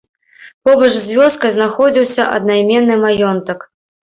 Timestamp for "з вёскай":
0.99-1.53